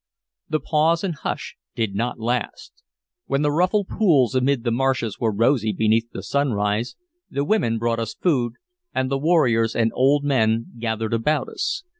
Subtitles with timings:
[0.49, 2.81] The pause and hush did not last.
[3.27, 6.95] When the ruffled pools amid the marshes were rosy beneath the sunrise,
[7.29, 8.53] the women brought us food,
[8.95, 11.83] and the warriors and old men gathered about us.